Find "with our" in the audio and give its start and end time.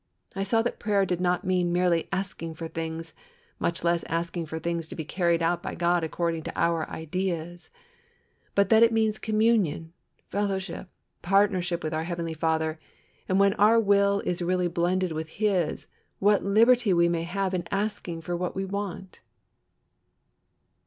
11.83-12.05